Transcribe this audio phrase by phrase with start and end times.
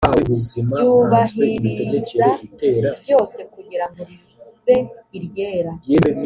[0.71, 2.27] ryubahiriza
[3.01, 4.77] byose kugira ngo ribe
[5.17, 5.71] iryera